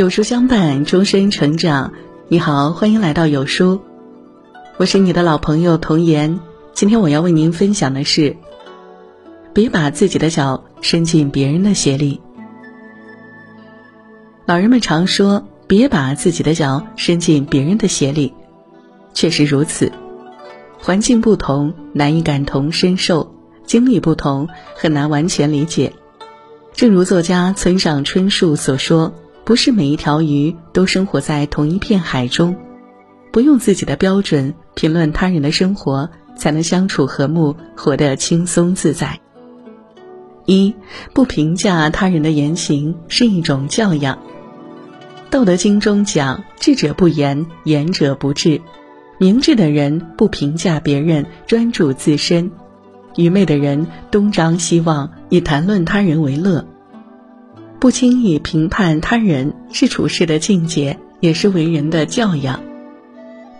[0.00, 1.92] 有书相伴，终身成长。
[2.28, 3.82] 你好，欢迎来到有书，
[4.78, 6.40] 我是你的老朋友童言。
[6.72, 8.34] 今天我要为您分享的是：
[9.52, 12.18] 别把自己的脚伸进别人的鞋里。
[14.46, 18.32] 老人们常说，别把自己的脚伸进别人的鞋里，
[19.12, 19.92] 确实如此。
[20.78, 23.34] 环境不同，难以感同身受；
[23.66, 25.92] 经历不同，很难完全理解。
[26.72, 29.12] 正如作家村上春树所说。
[29.50, 32.54] 不是每一条鱼都生活在同一片海中，
[33.32, 39.18] 不用自己的标准评论他人的生活，才能相处和睦，活得轻松自在。
[40.46, 40.72] 一
[41.12, 44.18] 不评价他人的言行是一种教养，
[45.30, 48.60] 《道德经》中讲：“智者不言，言者不智。”
[49.18, 52.52] 明智的人不评价别人，专注自身；
[53.16, 56.64] 愚昧的人东张西望，以谈论他人为乐。
[57.80, 62.60] 不轻易评判他人是处事的境界，也是为人的教养。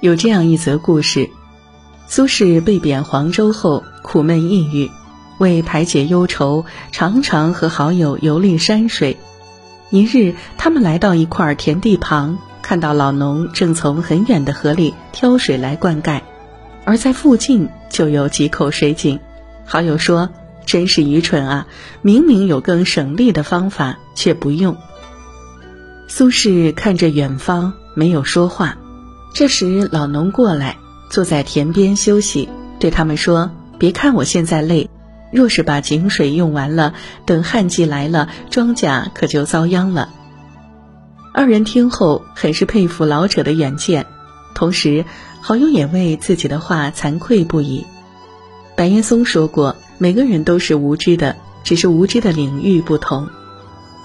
[0.00, 1.30] 有这样一则故事：
[2.08, 4.90] 苏轼被贬黄州后，苦闷抑郁，
[5.38, 9.16] 为排解忧愁，常常和好友游历山水。
[9.88, 16.20] 一日，他们来到一块田地旁，看到老农正从很远的河里挑水来灌溉，
[16.84, 19.18] 而在附近就有几口水井。
[19.64, 20.28] 好友说。
[20.72, 21.66] 真是愚蠢啊！
[22.00, 24.78] 明明有更省力的方法，却不用。
[26.08, 28.78] 苏轼看着远方，没有说话。
[29.34, 30.78] 这时，老农过来，
[31.10, 32.48] 坐在田边休息，
[32.80, 34.88] 对他们说：“别看我现在累，
[35.30, 36.94] 若是把井水用完了，
[37.26, 40.08] 等旱季来了，庄稼可就遭殃了。”
[41.34, 44.06] 二人听后，很是佩服老者的远见，
[44.54, 45.04] 同时，
[45.42, 47.84] 好友也为自己的话惭愧不已。
[48.74, 49.76] 白岩松说过。
[50.02, 53.28] 每个人都是无知的，只是无知的领域不同。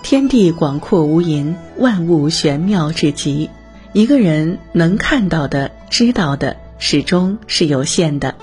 [0.03, 3.49] 天地广阔无垠，万物玄妙至极。
[3.93, 8.35] 一个人能看到的、知道的，始终是有限的。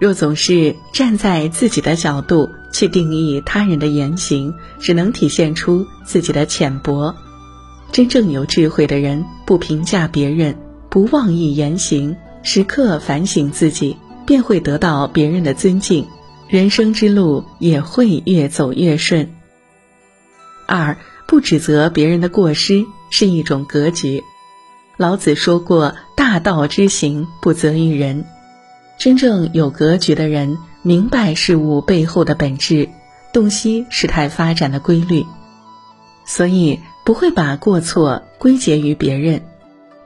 [0.00, 7.14] 若总是站在自己的角度去定义他人的言行，只能体现出自己的浅薄。
[7.92, 10.56] 真正有智慧的人，不评价别人，
[10.90, 16.04] 不妄议言行，时刻反省自己，便会得到别人的尊敬。
[16.52, 19.30] 人生之路也会越走越顺。
[20.66, 24.22] 二不指责别人的过失是一种格局。
[24.98, 28.26] 老子说过：“大道之行，不责于人。”
[29.00, 32.90] 真正有格局的人，明白事物背后的本质，
[33.32, 35.24] 洞悉事态发展的规律，
[36.26, 39.40] 所以不会把过错归结于别人，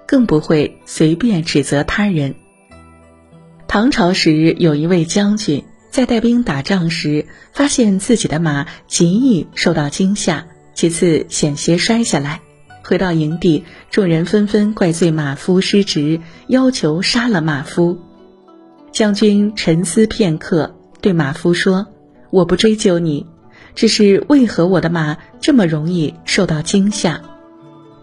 [0.07, 2.37] 更不会随便指责他人。
[3.67, 5.65] 唐朝时有一位将军。
[5.97, 7.25] 在带兵打仗时，
[7.55, 12.43] 发现自己的马极易受到惊吓，几次险些摔下来。
[12.84, 17.99] 回到营地，众人纷纷怪罪马夫失职，要求杀了马夫。
[18.93, 21.87] 将军沉思片刻，对马夫说
[22.28, 23.27] ：“我不追究你，
[23.75, 27.23] 只是为何我的马这么容易受到惊吓？”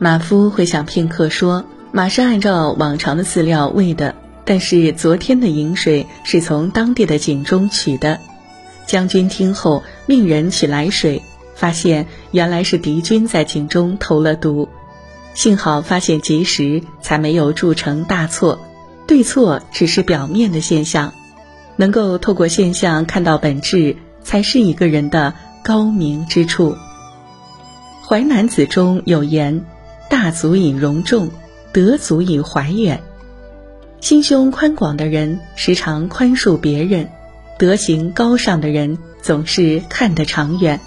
[0.02, 4.16] 马夫回想片刻说：“马是按照往常的饲料喂的。”
[4.46, 8.20] 但是昨天的饮水是从当地的井中取的。
[8.86, 11.22] 将军听后，命人取来水，
[11.56, 14.68] 发现原来是敌军在井中投了毒。
[15.34, 18.60] 幸好发现及时，才没有铸成大错。
[19.08, 21.14] 对错只是表面的现象，
[21.76, 25.34] 能够透过现象看到本质，才是一个人的
[25.64, 26.74] 高明之处。
[28.06, 29.64] 《淮南子》中有言
[30.10, 31.30] ：“大足以容众，
[31.72, 33.02] 德足以怀远。”
[34.04, 37.08] 心胸宽广的人时常宽恕别人，
[37.58, 40.82] 德行高尚的人总是看得长远。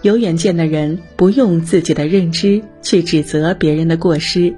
[0.00, 4.54] 有远见的人不用自己的认知去指责别人的过失，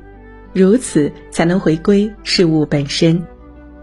[0.53, 3.23] 如此才能回归事物本身，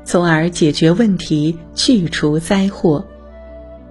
[0.03, 3.07] 从而解决问题，去除灾祸。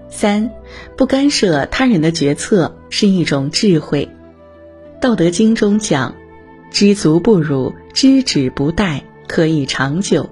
[0.09, 0.49] 三，
[0.97, 4.09] 不干涉他人的决策是一种智慧。
[5.03, 6.15] 《道德经》中讲
[6.71, 10.29] ：“知足不辱，知止不殆。”可以长久，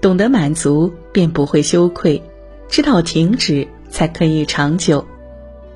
[0.00, 2.22] 懂得满足便不会羞愧，
[2.68, 5.06] 知道停止才可以长久。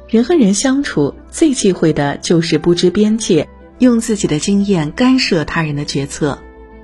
[0.08, 3.48] 人和人相处最忌讳的就是不知边界，
[3.78, 6.38] 用自己的经验干涉他人的决策，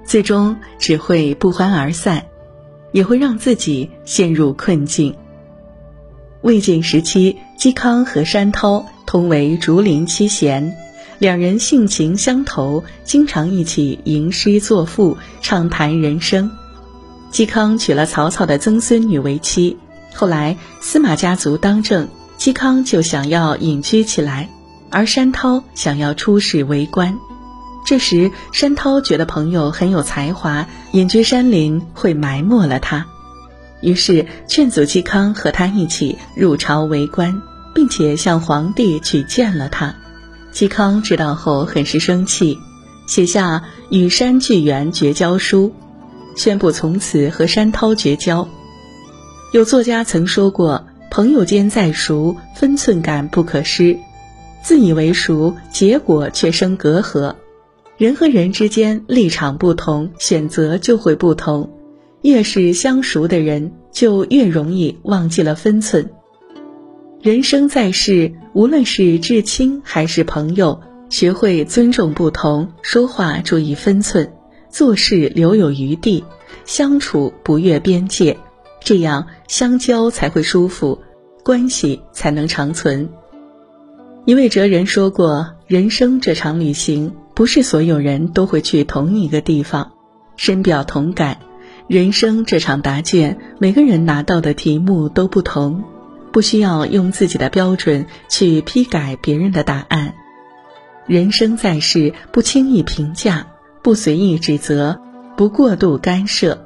[0.05, 2.25] 最终只会不欢而散，
[2.93, 5.15] 也会让自己陷入困境。
[6.41, 10.77] 魏晋时期，嵇康和山涛同为竹林七贤。
[11.19, 16.51] 两人性情相投，经常一起吟诗作赋，畅谈人生。
[17.33, 19.77] 嵇康娶了曹操的曾孙女为妻，
[20.15, 24.49] 后来司马家族当政，嵇康就想要隐居起来，
[24.91, 27.19] 而山涛想要出仕为官。
[27.85, 33.07] 这时，山涛觉得朋友很有才华，隐居山林会埋没了他，
[33.81, 37.43] 于是劝阻嵇康和他一起入朝为官，
[37.75, 39.97] 并且向皇帝举荐了他。
[40.53, 42.59] 嵇康知道后很是生气，
[43.07, 45.73] 写下与山巨源绝交书，
[46.37, 48.49] 宣布从此和山涛绝交。
[49.53, 53.97] 有作家曾说过：“朋友间再熟，分寸感不可失；
[54.63, 57.35] 自以为熟，结果却生隔阂。
[57.97, 61.71] 人和人之间立场不同，选择就会不同。
[62.23, 66.11] 越是相熟的人，就越容易忘记了分寸。
[67.21, 70.81] 人生在世，无论是至亲还是朋友，
[71.11, 74.33] 学会尊重不同，说话注意分寸，
[74.71, 76.25] 做事留有余地，
[76.65, 78.39] 相处不越边界。”
[78.81, 81.01] 这样相交才会舒服，
[81.43, 83.09] 关系才能长存。
[84.25, 89.91] 一位哲人说过：“人生这场旅行，不是所有人都会去同一个地方。”
[90.39, 91.39] 深表同感。
[91.89, 95.83] 人生这场答卷，每个人拿到的题目都不同，
[96.39, 100.15] 不需要用自己的标准去批改别人的答案。
[101.05, 103.49] 人生在世，不轻易评价，
[103.83, 105.01] 不随意指责，
[105.37, 106.65] 不过度干涉，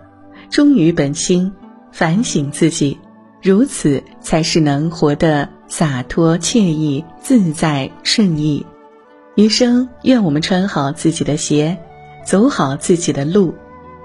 [0.51, 1.55] 忠于本心。
[1.91, 2.99] 反省自己，
[3.41, 8.67] 如此才是能活得洒脱、惬意、自在、顺意。
[9.37, 11.79] 余生，愿我们穿好自己的鞋，
[12.27, 13.55] 走好自己的路，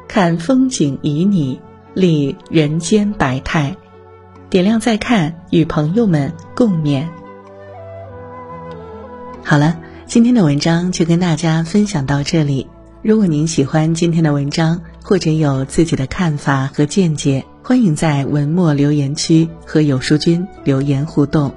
[0.07, 1.59] 看风景旖旎，
[1.93, 3.75] 历人间百态。
[4.49, 7.05] 点亮再看，与朋友们共勉。
[9.43, 12.67] 好了，今天的文章就跟大家分享到这里。
[13.01, 21.53] 如果您喜欢今天的文章，或者有自己的看法和见解，欢迎在文末留言区和有书君留言互动。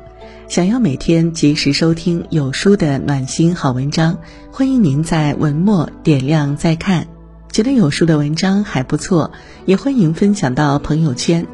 [0.49, 4.19] 想要每天及时收听有书的暖心好文章，
[4.51, 7.07] 欢迎您在文末点亮再看。
[7.53, 9.31] 觉得有书的文章还不错，
[9.65, 11.47] 也欢迎分享到朋友圈。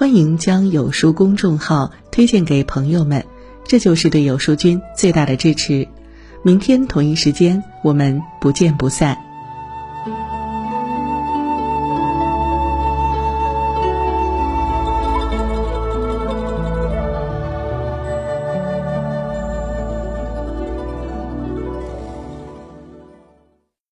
[0.00, 3.22] 欢迎将有书公众号推荐给朋友们，
[3.66, 5.86] 这就是对有书君最大的支持。
[6.42, 9.14] 明天同一时间，我们不见不散。